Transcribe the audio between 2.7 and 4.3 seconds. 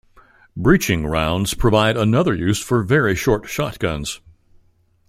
very short shotguns.